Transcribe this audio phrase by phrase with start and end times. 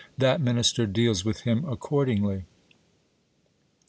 [0.17, 2.45] That minister deals with him accordingly.